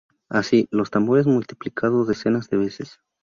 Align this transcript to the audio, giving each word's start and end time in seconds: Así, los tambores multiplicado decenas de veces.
Así, 0.29 0.67
los 0.71 0.89
tambores 0.89 1.27
multiplicado 1.27 2.05
decenas 2.05 2.49
de 2.49 2.57
veces. 2.57 2.99